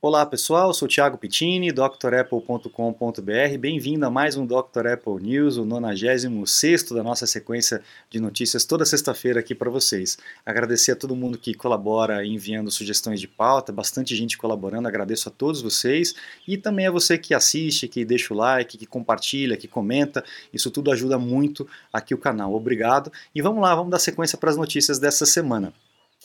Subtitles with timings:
[0.00, 3.58] Olá pessoal, sou Thiago Pittini, drapple.com.br.
[3.58, 4.86] Bem-vindo a mais um Dr.
[4.92, 10.16] Apple News, o 96 da nossa sequência de notícias toda sexta-feira aqui para vocês.
[10.46, 15.32] Agradecer a todo mundo que colabora enviando sugestões de pauta, bastante gente colaborando, agradeço a
[15.32, 16.14] todos vocês
[16.46, 20.24] e também a você que assiste, que deixa o like, que compartilha, que comenta.
[20.54, 22.54] Isso tudo ajuda muito aqui o canal.
[22.54, 23.10] Obrigado.
[23.34, 25.74] E vamos lá, vamos dar sequência para as notícias dessa semana.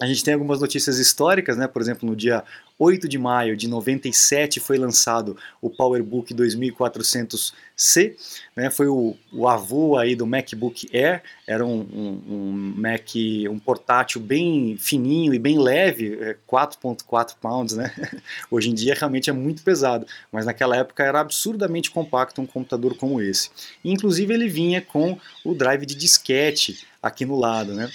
[0.01, 1.67] A gente tem algumas notícias históricas, né?
[1.67, 2.43] Por exemplo, no dia
[2.79, 8.15] 8 de maio de 97 foi lançado o PowerBook 2400C,
[8.55, 8.71] né?
[8.71, 13.07] Foi o, o avô aí do MacBook Air, era um, um, um Mac,
[13.51, 17.93] um portátil bem fininho e bem leve, 4.4 é, pounds, né?
[18.49, 22.97] Hoje em dia realmente é muito pesado, mas naquela época era absurdamente compacto um computador
[22.97, 23.51] como esse.
[23.85, 27.91] inclusive ele vinha com o drive de disquete aqui no lado, né?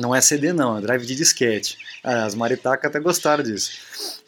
[0.00, 1.76] Não é CD não, é drive de disquete.
[2.04, 3.72] Ah, as maritacas até gostaram disso.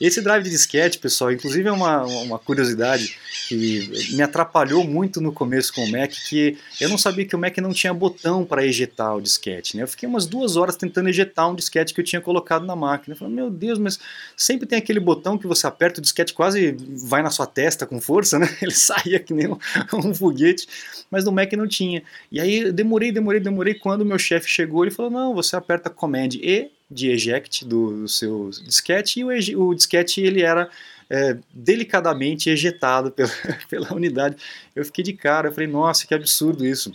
[0.01, 3.17] Esse drive de disquete, pessoal, inclusive é uma, uma curiosidade
[3.47, 7.39] que me atrapalhou muito no começo com o Mac, que eu não sabia que o
[7.39, 9.77] Mac não tinha botão para ejetar o disquete.
[9.77, 9.85] Né?
[9.85, 13.15] Eu fiquei umas duas horas tentando ejetar um disquete que eu tinha colocado na máquina.
[13.15, 14.01] Eu falei, meu Deus, mas
[14.37, 16.77] sempre tem aquele botão que você aperta, o disquete quase
[17.09, 18.49] vai na sua testa com força, né?
[18.61, 19.59] Ele saía que nem um,
[20.05, 20.67] um foguete,
[21.09, 22.03] mas no Mac não tinha.
[22.33, 23.75] E aí demorei, demorei, demorei.
[23.75, 28.03] Quando o meu chefe chegou, ele falou, não, você aperta Command E de eject do,
[28.03, 30.69] do seu disquete e o, o disquete ele era
[31.09, 33.31] é, delicadamente ejetado pela,
[33.69, 34.37] pela unidade.
[34.75, 36.93] Eu fiquei de cara, eu falei, nossa, que absurdo isso.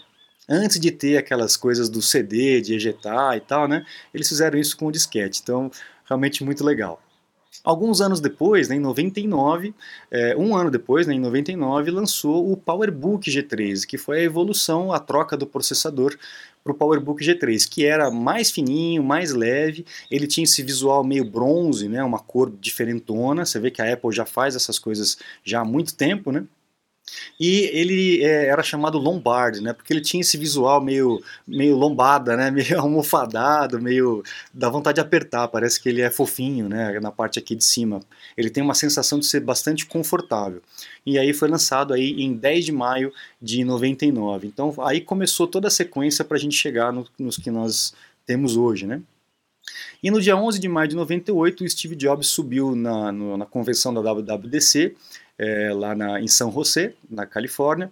[0.47, 3.85] Antes de ter aquelas coisas do CD, de ejetar e tal, né?
[4.13, 5.71] Eles fizeram isso com o disquete, então
[6.07, 7.01] realmente muito legal.
[7.65, 9.73] Alguns anos depois, né, em 99,
[10.11, 14.93] é, um ano depois, né, em 99, lançou o PowerBook G3, que foi a evolução,
[14.93, 16.15] a troca do processador
[16.63, 21.25] para o PowerBook G3, que era mais fininho, mais leve, ele tinha esse visual meio
[21.25, 25.61] bronze, né, uma cor diferentona, você vê que a Apple já faz essas coisas já
[25.61, 26.45] há muito tempo, né?
[27.39, 29.73] E ele é, era chamado Lombard, né?
[29.73, 32.49] Porque ele tinha esse visual meio, meio lombada, né?
[32.55, 35.47] Meio almofadado, meio dá vontade de apertar.
[35.49, 36.99] Parece que ele é fofinho, né?
[36.99, 37.99] Na parte aqui de cima.
[38.37, 40.61] Ele tem uma sensação de ser bastante confortável.
[41.05, 44.47] E aí foi lançado aí em 10 de maio de 99.
[44.47, 47.93] Então aí começou toda a sequência para a gente chegar no, nos que nós
[48.25, 49.01] temos hoje, né?
[50.01, 53.45] E no dia 11 de maio de 98, o Steve Jobs subiu na, no, na
[53.45, 54.95] convenção da WWDC
[55.37, 57.91] é, lá na, em São José, na Califórnia,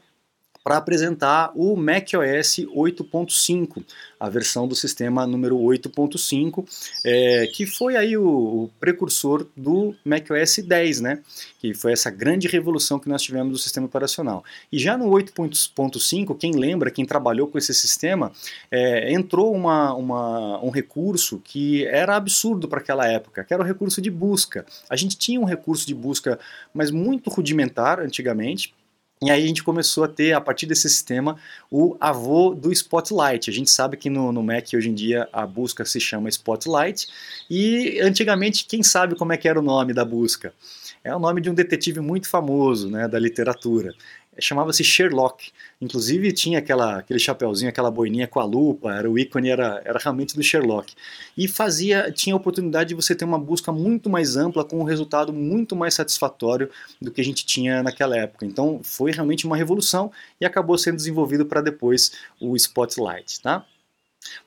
[0.63, 3.83] para apresentar o macOS 8.5,
[4.17, 6.65] a versão do sistema número 8.5,
[7.03, 11.19] é, que foi aí o, o, precursor do macOS 10, né?
[11.59, 14.43] Que foi essa grande revolução que nós tivemos do sistema operacional.
[14.71, 18.31] E já no 8.5, quem lembra, quem trabalhou com esse sistema,
[18.71, 23.65] é, entrou uma, uma, um recurso que era absurdo para aquela época, que era o
[23.65, 24.65] recurso de busca.
[24.89, 26.39] A gente tinha um recurso de busca,
[26.73, 28.73] mas muito rudimentar antigamente,
[29.23, 31.37] e aí a gente começou a ter, a partir desse sistema,
[31.71, 33.49] o avô do Spotlight.
[33.49, 37.07] A gente sabe que no, no Mac hoje em dia a busca se chama Spotlight,
[37.49, 40.53] e antigamente quem sabe como é que era o nome da busca?
[41.03, 43.93] É o nome de um detetive muito famoso né, da literatura
[44.39, 45.51] chamava-se Sherlock.
[45.81, 49.99] Inclusive tinha aquela, aquele chapeuzinho, aquela boininha com a lupa, era o ícone era, era
[49.99, 50.93] realmente do Sherlock.
[51.37, 54.83] E fazia, tinha a oportunidade de você ter uma busca muito mais ampla, com um
[54.83, 56.69] resultado muito mais satisfatório
[57.01, 58.45] do que a gente tinha naquela época.
[58.45, 63.41] Então foi realmente uma revolução e acabou sendo desenvolvido para depois o Spotlight.
[63.41, 63.65] Tá?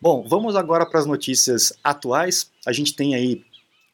[0.00, 2.50] Bom, vamos agora para as notícias atuais.
[2.66, 3.44] A gente tem aí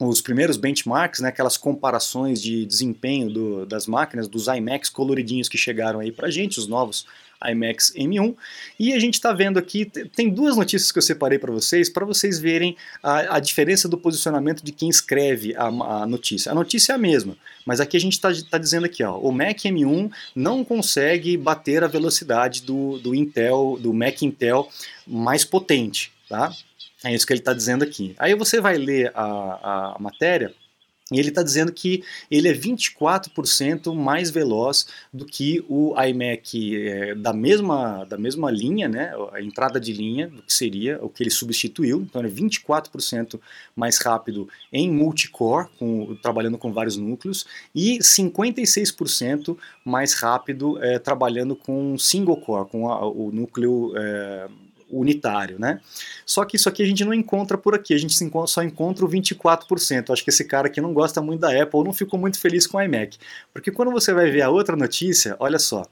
[0.08, 5.58] os primeiros benchmarks, né, aquelas comparações de desempenho do, das máquinas, dos iMacs coloridinhos que
[5.58, 7.06] chegaram aí para gente, os novos
[7.50, 8.34] iMacs M1.
[8.78, 12.04] E a gente está vendo aqui, tem duas notícias que eu separei para vocês, para
[12.04, 16.52] vocês verem a, a, diferença do posicionamento de quem escreve a, a, notícia.
[16.52, 17.36] A notícia é a mesma,
[17.66, 21.82] mas aqui a gente está tá dizendo aqui, ó, o Mac M1 não consegue bater
[21.82, 24.68] a velocidade do, do Intel, do Mac Intel
[25.06, 26.52] mais potente, tá?
[27.04, 28.14] É isso que ele está dizendo aqui.
[28.18, 30.54] Aí você vai ler a, a matéria
[31.12, 37.14] e ele está dizendo que ele é 24% mais veloz do que o iMac é,
[37.14, 41.22] da, mesma, da mesma linha, né, a entrada de linha, do que seria o que
[41.22, 42.00] ele substituiu.
[42.00, 43.38] Então, ele é 24%
[43.76, 51.54] mais rápido em multicore, com, trabalhando com vários núcleos, e 56% mais rápido é, trabalhando
[51.54, 53.92] com single core, com a, o núcleo.
[53.96, 54.48] É,
[54.92, 55.80] unitário, né?
[56.26, 58.14] Só que isso aqui a gente não encontra por aqui, a gente
[58.46, 60.12] só encontra o 24%.
[60.12, 62.78] Acho que esse cara aqui não gosta muito da Apple não ficou muito feliz com
[62.78, 63.18] o iMac.
[63.52, 65.84] Porque quando você vai ver a outra notícia, olha só,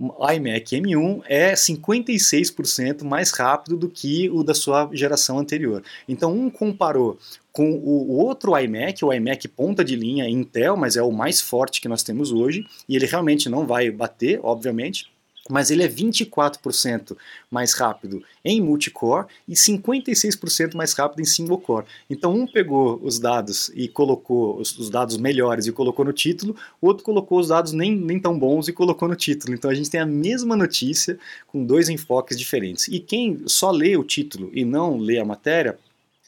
[0.00, 5.82] iMac M1 é 56% mais rápido do que o da sua geração anterior.
[6.08, 7.18] Então um comparou
[7.52, 11.80] com o outro iMac, o iMac ponta de linha Intel, mas é o mais forte
[11.80, 15.10] que nós temos hoje, e ele realmente não vai bater, obviamente,
[15.50, 17.16] mas ele é 24%
[17.50, 21.86] mais rápido em multicore e 56% mais rápido em single core.
[22.08, 26.56] Então um pegou os dados e colocou os, os, dados melhores e colocou no título,
[26.80, 29.54] o outro colocou os dados nem, nem tão bons e colocou no título.
[29.54, 32.88] Então a gente tem a mesma notícia com dois enfoques diferentes.
[32.88, 35.78] E quem só lê o título e não lê a matéria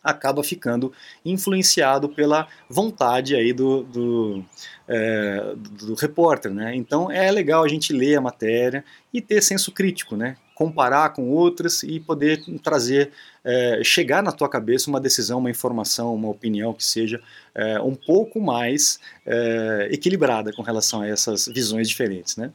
[0.03, 0.93] acaba ficando
[1.25, 4.45] influenciado pela vontade aí do, do,
[4.89, 6.75] é, do, repórter, né?
[6.75, 10.37] Então é legal a gente ler a matéria e ter senso crítico, né?
[10.55, 13.11] Comparar com outras e poder trazer,
[13.45, 17.21] é, chegar na tua cabeça uma decisão, uma informação, uma opinião que seja
[17.55, 22.53] é, um pouco mais é, equilibrada com relação a essas visões diferentes, né?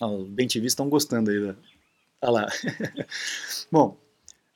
[0.00, 1.54] os bem estão gostando aí da...
[2.22, 2.48] Olha lá.
[3.70, 3.96] Bom,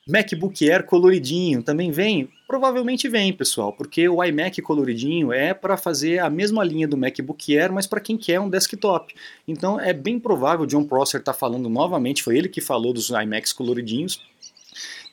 [0.08, 2.28] MacBook Air coloridinho também vem?
[2.46, 7.58] Provavelmente vem, pessoal, porque o iMac coloridinho é para fazer a mesma linha do MacBook
[7.58, 9.12] Air, mas para quem quer um desktop.
[9.48, 13.52] Então é bem provável, John Prosser está falando novamente, foi ele que falou dos iMacs
[13.52, 14.22] coloridinhos,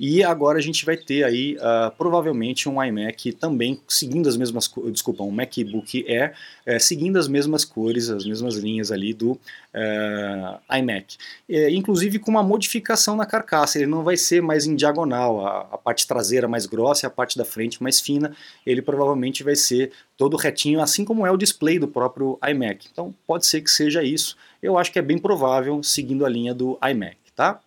[0.05, 4.69] e agora a gente vai ter aí uh, provavelmente um iMac também seguindo as mesmas
[4.91, 6.33] desculpa, um MacBook Air
[6.65, 11.15] é, seguindo as mesmas cores, as mesmas linhas ali do uh, iMac.
[11.47, 15.59] É, inclusive com uma modificação na carcaça, ele não vai ser mais em diagonal, a,
[15.71, 18.35] a parte traseira mais grossa e a parte da frente mais fina,
[18.65, 22.89] ele provavelmente vai ser todo retinho, assim como é o display do próprio iMac.
[22.91, 24.35] Então pode ser que seja isso.
[24.61, 27.61] Eu acho que é bem provável seguindo a linha do iMac, tá?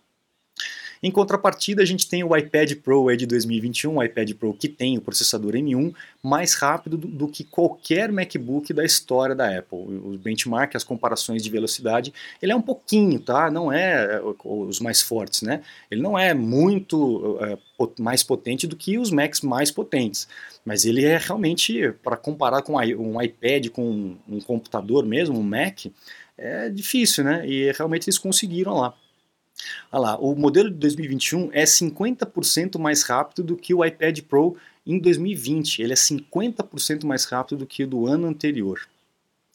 [1.01, 4.97] Em contrapartida, a gente tem o iPad Pro de 2021, o iPad Pro que tem
[4.97, 9.77] o processador M1 mais rápido do, do, que qualquer MacBook da história da Apple.
[9.77, 13.49] O benchmark, as comparações de velocidade, ele é um pouquinho, tá?
[13.49, 15.61] Não é, é os mais fortes, né?
[15.89, 17.57] Ele não é muito é,
[17.99, 20.27] mais potente do que os Macs mais potentes,
[20.65, 25.85] mas ele é realmente, para comparar com um iPad, com um computador mesmo, um Mac,
[26.37, 27.47] é difícil, né?
[27.47, 28.93] E realmente eles conseguiram lá.
[29.91, 34.55] Olha lá, o modelo de 2021 é 50% mais rápido do que o iPad Pro
[34.85, 35.81] em 2020.
[35.81, 38.81] Ele é 50% mais rápido do que o do ano anterior.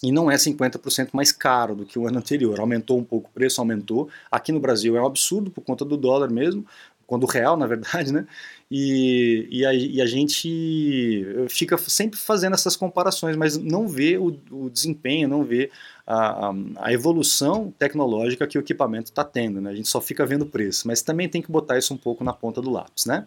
[0.03, 2.59] E não é 50% mais caro do que o ano anterior.
[2.59, 4.09] Aumentou um pouco o preço, aumentou.
[4.31, 6.67] Aqui no Brasil é um absurdo por conta do dólar mesmo,
[7.07, 8.27] quando real, na verdade, né?
[8.71, 14.35] E, e, a, e, a, gente fica sempre fazendo essas comparações, mas não vê o,
[14.51, 15.71] o desempenho, não vê
[16.07, 19.71] a, a, evolução tecnológica que o equipamento está tendo, né?
[19.71, 22.25] A gente só fica vendo o preço, mas também tem que botar isso um pouco
[22.25, 23.27] na ponta do lápis, né?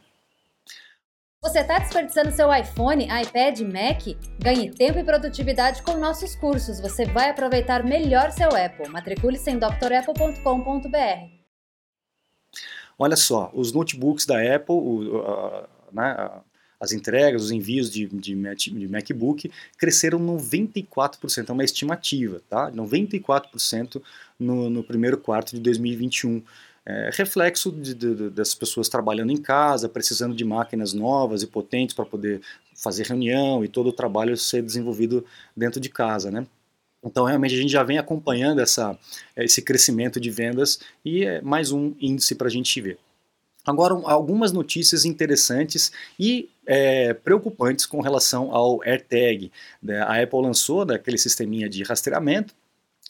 [1.41, 4.17] Você está desperdiçando seu iPhone, iPad, Mac?
[4.39, 6.79] Ganhe tempo e produtividade com nossos cursos.
[6.79, 8.89] Você vai aproveitar melhor seu Apple.
[8.89, 11.35] Matricule-se em drapple.com.br.
[12.97, 16.31] Olha só, os notebooks da Apple, o, a, né,
[16.79, 22.71] as entregas, os envios de, de, de, MacBook cresceram 94%, é uma estimativa, tá?
[22.71, 24.01] 94%
[24.39, 26.43] no, no primeiro quarto de 2021.
[26.87, 31.95] É, reflexo de, de, das pessoas trabalhando em casa, precisando de máquinas novas e potentes
[31.95, 32.41] para poder
[32.75, 35.25] fazer reunião e todo o trabalho ser desenvolvido
[35.57, 36.45] dentro de casa, né?
[37.03, 38.97] Então, realmente, a gente já vem acompanhando essa,
[39.37, 42.97] esse crescimento de vendas e é mais um índice para a gente ver.
[43.65, 49.51] Agora, algumas notícias interessantes e é, preocupantes com relação ao AirTag.
[49.81, 49.99] Né?
[50.01, 52.53] A Apple lançou daquele sisteminha de rastreamento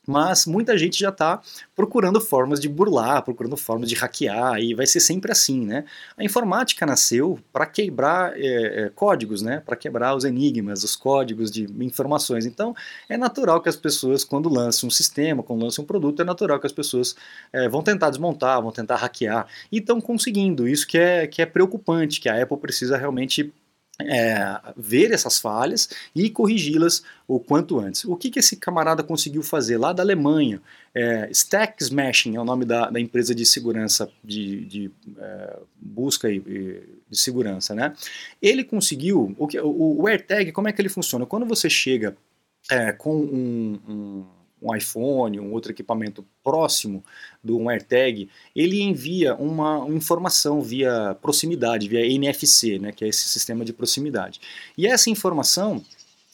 [0.07, 1.41] mas muita gente já está
[1.75, 5.85] procurando formas de burlar, procurando formas de hackear, e vai ser sempre assim, né?
[6.17, 9.61] A informática nasceu para quebrar é, códigos, né?
[9.65, 12.45] Para quebrar os enigmas, os códigos de informações.
[12.45, 12.75] Então,
[13.09, 16.59] é natural que as pessoas, quando lançam um sistema, quando lançam um produto, é natural
[16.59, 17.15] que as pessoas
[17.51, 20.67] é, vão tentar desmontar, vão tentar hackear, e estão conseguindo.
[20.67, 23.53] Isso que é, que é preocupante, que a Apple precisa realmente
[23.99, 28.05] é, ver essas falhas e corrigi-las o quanto antes.
[28.05, 30.61] O que, que esse camarada conseguiu fazer lá da Alemanha?
[30.93, 36.29] É, Stack Smashing é o nome da, da empresa de segurança, de, de é, busca
[36.29, 36.39] e,
[37.09, 37.73] de segurança.
[37.73, 37.93] Né?
[38.41, 41.25] Ele conseguiu, o, que, o, o AirTag, como é que ele funciona?
[41.25, 42.15] Quando você chega
[42.69, 44.25] é, com um, um
[44.61, 47.03] um iPhone, um outro equipamento próximo
[47.43, 53.27] do um AirTag, ele envia uma, informação via proximidade, via NFC, né, que é esse
[53.27, 54.39] sistema de proximidade.
[54.77, 55.83] E essa informação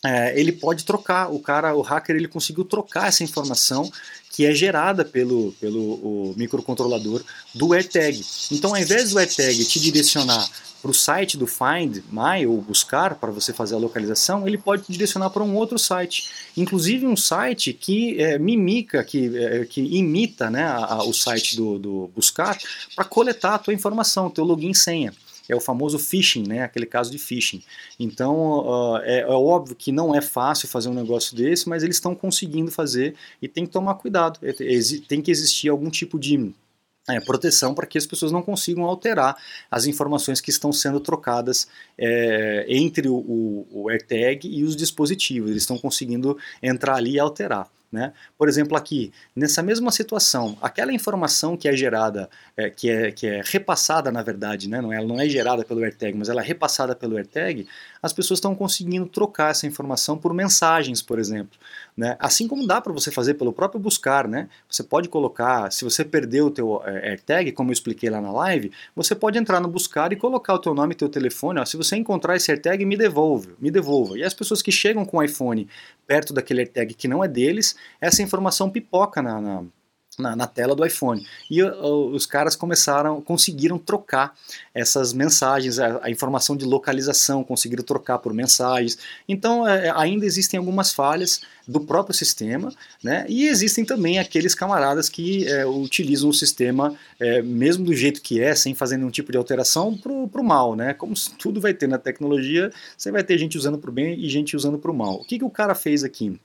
[0.04, 3.92] é, ele pode trocar, o cara, o hacker, ele conseguiu trocar essa informação
[4.32, 8.24] que é gerada pelo, pelo microcontrolador do AirTag.
[8.52, 10.50] Então, ao invés do AirTag te direcionar
[10.82, 14.84] para o site do Find My ou buscar para você fazer a localização, ele pode
[14.84, 19.82] te direcionar para um outro site, inclusive um site que é, mimica, que, é, que
[19.82, 22.58] imita né, a, a, o site do, do buscar
[22.96, 25.14] para coletar a tua informação, teu login senha
[25.54, 26.64] é o famoso phishing, né?
[26.64, 27.64] Aquele caso de phishing.
[28.00, 31.98] Então uh, é, é, óbvio que não é fácil fazer um negócio desse, mas eles
[31.98, 34.40] estão conseguindo fazer e tem que tomar cuidado.
[34.44, 34.54] É,
[35.08, 36.54] tem que existir algum tipo de
[37.10, 39.36] é, proteção para que as pessoas não consigam alterar
[39.70, 41.68] as informações que estão sendo trocadas
[41.98, 45.50] é, entre o, o, o AirTag e os dispositivos.
[45.50, 47.70] Eles estão conseguindo entrar ali e alterar.
[47.92, 48.14] Né?
[48.38, 53.28] Por exemplo, aqui, nessa mesma situação, aquela informação que é gerada, é, que, é, que
[53.28, 54.80] é repassada, na verdade, né?
[54.80, 57.68] não, é, ela não é gerada pelo AirTag, mas ela é repassada pelo AirTag,
[58.02, 61.58] as pessoas estão conseguindo trocar essa informação por mensagens, por exemplo.
[61.96, 62.16] Né?
[62.20, 64.50] Assim como dá para você fazer pelo próprio buscar, né?
[64.70, 68.32] Você pode colocar, se você perdeu o teu é, AirTag, como eu expliquei lá na
[68.32, 71.66] live, você pode entrar no buscar e colocar o teu nome e teu telefone, ó,
[71.66, 74.18] se você encontrar esse AirTag, me devolve, me devolva.
[74.18, 75.68] E as pessoas que chegam com o iPhone
[76.08, 79.64] perto daquele AirTag que não é deles, essa informação pipoca na, na
[80.22, 81.26] na, na, tela do iPhone.
[81.50, 84.34] E uh, os caras começaram, conseguiram trocar
[84.74, 88.98] essas mensagens, a, a informação de localização, conseguiram trocar por mensagens.
[89.28, 92.74] Então é, é, ainda existem algumas falhas do próprio sistema,
[93.04, 93.26] né?
[93.30, 98.42] E existem também aqueles camaradas que é, utilizam o sistema é, mesmo do jeito que
[98.42, 100.94] é, sem fazer nenhum tipo de alteração, para o mal, né?
[100.94, 104.30] Como tudo vai ter na tecnologia, você vai ter gente usando para o bem e
[104.30, 105.16] gente usando para o mal.
[105.16, 106.40] O que, que o cara fez aqui?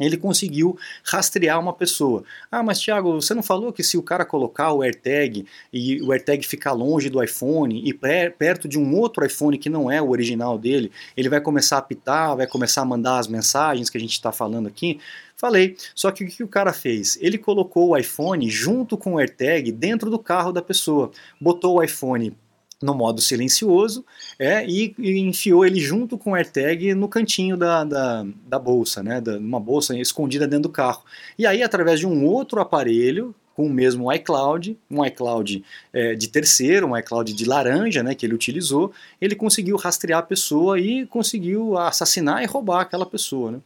[0.00, 2.24] Ele conseguiu rastrear uma pessoa.
[2.50, 6.12] Ah, mas Thiago, você não falou que se o cara colocar o AirTag e o
[6.12, 10.08] AirTag ficar longe do iPhone e perto de um outro iPhone que não é o
[10.08, 14.00] original dele, ele vai começar a apitar, vai começar a mandar as mensagens que a
[14.00, 14.98] gente está falando aqui?
[15.36, 15.76] Falei.
[15.94, 17.18] Só que o que o cara fez?
[17.20, 21.10] Ele colocou o iPhone junto com o AirTag dentro do carro da pessoa.
[21.40, 22.34] Botou o iPhone
[22.82, 24.04] no modo silencioso
[24.38, 29.02] é, e, e, enfiou ele junto com o AirTag no cantinho da, da, da bolsa,
[29.02, 31.02] né, da, uma bolsa escondida dentro do carro.
[31.38, 35.62] E aí, através de um outro aparelho, com o mesmo iCloud, um iCloud
[35.92, 40.22] é, de terceiro, um iCloud de laranja, né, que ele utilizou, ele conseguiu rastrear a
[40.22, 43.52] pessoa e conseguiu assassinar e roubar aquela pessoa.
[43.52, 43.60] Né?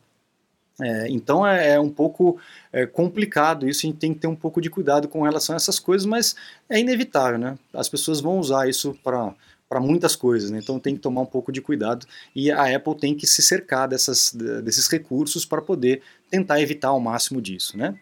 [0.80, 2.38] É, então é, é, um pouco
[2.70, 5.56] é, complicado isso, a gente tem que ter um pouco de cuidado com relação a
[5.56, 6.36] essas coisas, mas
[6.68, 7.58] é inevitável, né?
[7.72, 9.34] As pessoas vão usar isso para
[9.68, 10.60] para muitas coisas, né?
[10.62, 13.88] então tem que tomar um pouco de cuidado e a Apple tem que se cercar
[13.88, 17.76] dessas, desses recursos para poder tentar evitar ao máximo disso.
[17.76, 17.98] Né?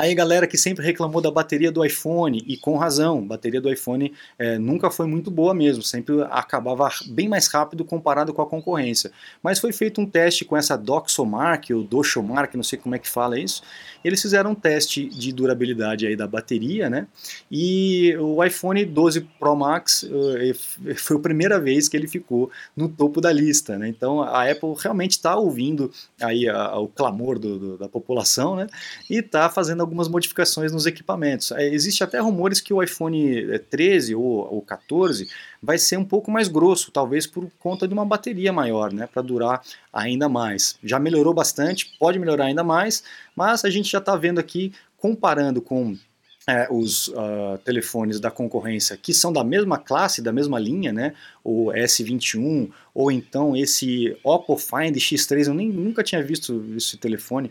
[0.00, 4.10] Aí galera que sempre reclamou da bateria do iPhone, e com razão, bateria do iPhone
[4.38, 9.12] é, nunca foi muito boa mesmo, sempre acabava bem mais rápido comparado com a concorrência.
[9.42, 13.10] Mas foi feito um teste com essa Doxomark, ou Doxomark, não sei como é que
[13.10, 13.62] fala isso,
[14.02, 17.06] eles fizeram um teste de durabilidade aí da bateria, né?
[17.50, 22.88] E o iPhone 12 Pro Max uh, foi a primeira vez que ele ficou no
[22.88, 23.86] topo da lista, né?
[23.86, 28.56] Então a Apple realmente está ouvindo aí a, a, o clamor do, do, da população,
[28.56, 28.66] né?
[29.10, 31.50] E está fazendo algumas modificações nos equipamentos.
[31.50, 35.28] É, existe até rumores que o iPhone 13 ou, ou 14
[35.60, 39.20] vai ser um pouco mais grosso, talvez por conta de uma bateria maior, né, para
[39.20, 39.60] durar
[39.92, 40.78] ainda mais.
[40.82, 43.02] Já melhorou bastante, pode melhorar ainda mais,
[43.34, 45.96] mas a gente já está vendo aqui, comparando com
[46.46, 51.14] é, os uh, telefones da concorrência que são da mesma classe, da mesma linha, né?
[51.44, 57.50] O S21 ou então esse Oppo Find X3, eu nem, nunca tinha visto esse telefone.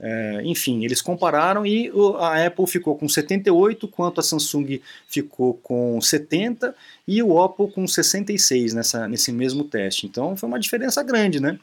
[0.00, 1.90] É, enfim, eles compararam e
[2.20, 6.74] a Apple ficou com 78, quanto a Samsung ficou com 70
[7.06, 10.06] e o Oppo com 66 nessa, nesse mesmo teste.
[10.06, 11.58] Então foi uma diferença grande, né?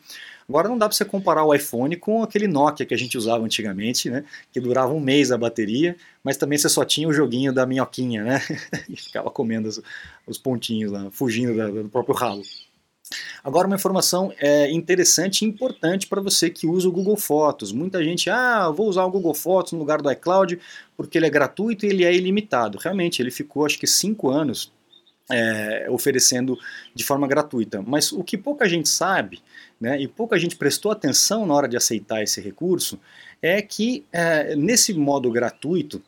[0.47, 3.43] Agora não dá para você comparar o iPhone com aquele Nokia que a gente usava
[3.43, 4.23] antigamente, né?
[4.51, 8.23] Que durava um mês a bateria, mas também você só tinha o joguinho da minhoquinha,
[8.23, 8.41] né?
[8.87, 9.81] e ficava comendo os,
[10.27, 12.43] os pontinhos lá, fugindo da, do próprio ralo.
[13.43, 17.71] Agora, uma informação é, interessante e importante para você que usa o Google Fotos.
[17.71, 20.59] Muita gente, ah, vou usar o Google Fotos no lugar do iCloud
[20.97, 22.77] porque ele é gratuito e ele é ilimitado.
[22.77, 24.71] Realmente, ele ficou acho que cinco anos
[25.29, 26.57] é, oferecendo
[26.93, 27.83] de forma gratuita.
[27.85, 29.41] Mas o que pouca gente sabe,
[29.79, 32.99] né, e pouca gente prestou atenção na hora de aceitar esse recurso,
[33.41, 36.01] é que é, nesse modo gratuito,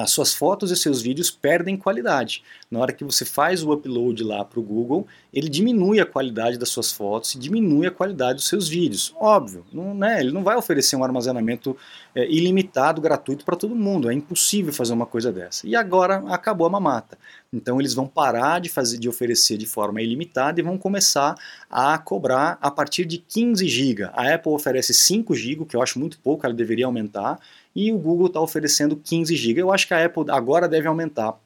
[0.00, 2.42] as suas fotos e seus vídeos perdem qualidade.
[2.70, 6.56] Na hora que você faz o upload lá para o Google, ele diminui a qualidade
[6.56, 9.14] das suas fotos e diminui a qualidade dos seus vídeos.
[9.20, 11.76] Óbvio, não, né, ele não vai oferecer um armazenamento
[12.14, 14.10] é, ilimitado, gratuito para todo mundo.
[14.10, 15.66] É impossível fazer uma coisa dessa.
[15.66, 17.18] E agora acabou a mamata.
[17.52, 21.34] Então eles vão parar de, fazer, de oferecer de forma ilimitada e vão começar
[21.70, 24.04] a cobrar a partir de 15 GB.
[24.14, 27.38] A Apple oferece 5 GB, que eu acho muito pouco, ela deveria aumentar
[27.74, 29.62] e o Google está oferecendo 15 GB.
[29.62, 31.38] Eu acho que a Apple agora deve aumentar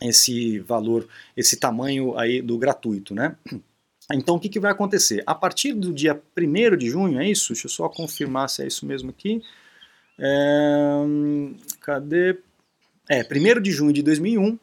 [0.00, 3.36] esse valor, esse tamanho aí do gratuito, né?
[4.12, 5.22] Então o que, que vai acontecer?
[5.26, 7.52] A partir do dia 1 de junho, é isso?
[7.52, 9.42] Deixa eu só confirmar se é isso mesmo aqui.
[10.18, 11.04] É,
[11.80, 12.38] cadê?
[13.08, 14.58] É, 1 de junho de 2001,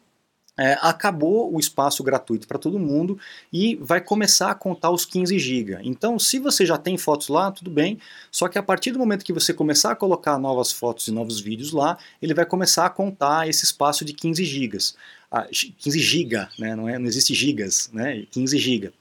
[0.59, 3.17] é, acabou o espaço gratuito para todo mundo
[3.51, 5.79] e vai começar a contar os 15 GB.
[5.83, 7.97] Então, se você já tem fotos lá, tudo bem,
[8.29, 11.39] só que a partir do momento que você começar a colocar novas fotos e novos
[11.39, 14.77] vídeos lá, ele vai começar a contar esse espaço de 15 GB.
[15.31, 16.75] Ah, 15 GB, né?
[16.75, 18.25] não, é, não existe gigas, né?
[18.29, 18.91] 15 GB.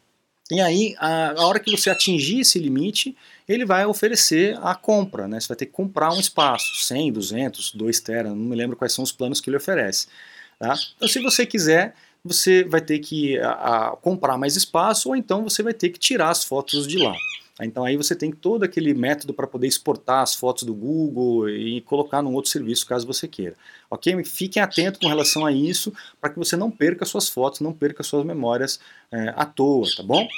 [0.51, 3.17] E aí, a, a, hora que você atingir esse limite,
[3.49, 5.41] ele vai oferecer a compra, né?
[5.41, 8.93] Você vai ter que comprar um espaço, 100, 200, 2 tera, não me lembro quais
[8.93, 10.07] são os planos que ele oferece.
[10.59, 10.75] Tá?
[10.97, 15.45] Então, se você quiser, você vai ter que a, a, comprar mais espaço ou então
[15.45, 17.15] você vai ter que tirar as fotos de lá.
[17.61, 21.81] Então aí você tem todo aquele método para poder exportar as fotos do Google e
[21.81, 23.57] colocar num outro serviço caso você queira.
[23.91, 24.23] Ok?
[24.25, 28.03] Fiquem atentos com relação a isso para que você não perca suas fotos, não perca
[28.03, 28.79] suas memórias
[29.11, 30.29] é, à toa, tá bom?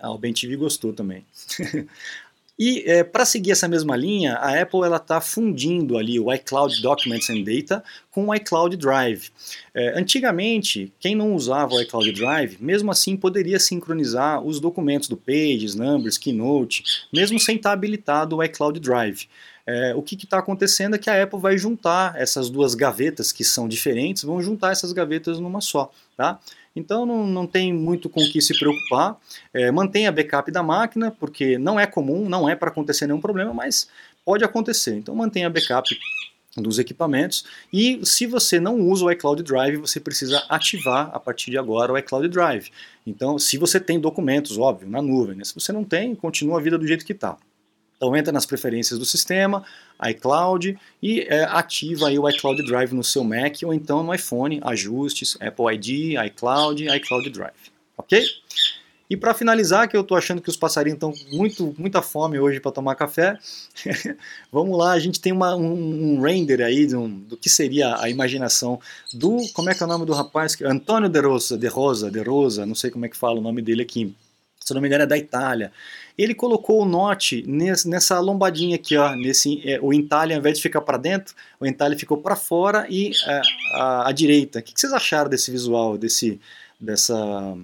[0.00, 1.24] Ah, o Ben TV gostou também.
[2.58, 7.30] E é, para seguir essa mesma linha, a Apple está fundindo ali o iCloud Documents
[7.30, 9.30] and Data com o iCloud Drive.
[9.72, 15.16] É, antigamente, quem não usava o iCloud Drive, mesmo assim poderia sincronizar os documentos do
[15.16, 19.28] Pages, Numbers, Keynote, mesmo sem estar habilitado o iCloud Drive.
[19.64, 23.44] É, o que está acontecendo é que a Apple vai juntar essas duas gavetas que
[23.44, 25.92] são diferentes, vão juntar essas gavetas numa só.
[26.16, 26.40] Tá?
[26.74, 29.16] Então não, não tem muito com o que se preocupar.
[29.52, 33.52] É, mantenha backup da máquina, porque não é comum, não é para acontecer nenhum problema,
[33.52, 33.88] mas
[34.24, 34.96] pode acontecer.
[34.96, 35.88] Então mantenha backup
[36.56, 41.50] dos equipamentos e se você não usa o iCloud Drive, você precisa ativar a partir
[41.50, 42.70] de agora o iCloud Drive.
[43.06, 45.44] Então, se você tem documentos, óbvio, na nuvem, né?
[45.44, 47.36] se você não tem, continua a vida do jeito que está.
[47.98, 49.64] Então entra nas preferências do sistema,
[50.08, 54.60] iCloud e é, ativa aí o iCloud Drive no seu Mac ou então no iPhone,
[54.62, 58.24] ajustes, Apple ID, iCloud, iCloud Drive, ok?
[59.10, 62.60] E para finalizar, que eu estou achando que os passarinhos estão muito muita fome hoje
[62.60, 63.36] para tomar café,
[64.52, 68.08] vamos lá, a gente tem uma, um, um, render aí do, do, que seria a
[68.08, 68.78] imaginação
[69.12, 70.56] do, como é que é o nome do rapaz?
[70.62, 73.62] Antônio de Rosa, de Rosa, de Rosa, não sei como é que fala o nome
[73.62, 74.14] dele aqui,
[74.68, 75.72] se não me engano é da Itália.
[76.16, 80.62] Ele colocou o note nessa lombadinha aqui, ó, nesse, é, o entalhe ao invés de
[80.62, 83.40] ficar para dentro, o entalhe ficou para fora e é,
[83.74, 84.58] a, direita.
[84.58, 86.40] O que, vocês acharam desse visual, desse,
[86.78, 87.56] dessa,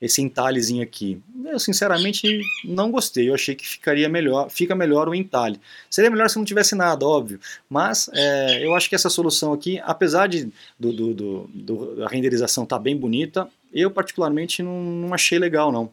[0.00, 1.22] esse entalhezinho aqui?
[1.46, 5.58] Eu sinceramente não gostei, eu achei que ficaria melhor, fica melhor o entalhe.
[5.90, 9.80] Seria melhor se não tivesse nada, óbvio, mas é, eu acho que essa solução aqui,
[9.84, 14.82] apesar de do, do, do, do a renderização estar tá bem bonita, eu particularmente não,
[14.82, 15.90] não achei legal não.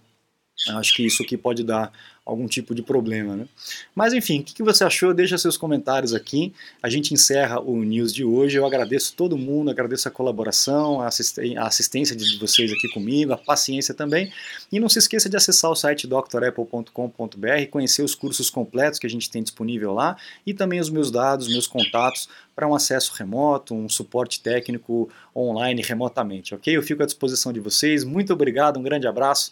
[0.67, 1.91] Acho que isso aqui pode dar
[2.29, 3.35] algum tipo de problema.
[3.35, 3.47] Né?
[3.95, 5.13] Mas enfim, o que você achou?
[5.13, 6.53] Deixa seus comentários aqui.
[6.81, 8.57] A gente encerra o news de hoje.
[8.57, 13.93] Eu agradeço todo mundo, agradeço a colaboração, a assistência de vocês aqui comigo, a paciência
[13.93, 14.31] também.
[14.71, 16.91] E não se esqueça de acessar o site drapple.com.br,
[17.71, 21.47] conhecer os cursos completos que a gente tem disponível lá e também os meus dados,
[21.47, 26.75] meus contatos para um acesso remoto, um suporte técnico online remotamente, ok?
[26.75, 28.03] Eu fico à disposição de vocês.
[28.03, 29.51] Muito obrigado, um grande abraço